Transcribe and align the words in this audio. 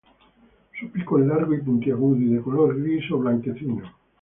Su 0.79 0.89
pico 0.89 1.19
es 1.19 1.27
largo 1.27 1.53
y 1.53 1.61
puntiagudo, 1.61 2.17
y 2.19 2.25
de 2.33 2.41
color 2.41 2.81
gris 2.81 3.03
o 3.11 3.19
blanquecino. 3.19 3.83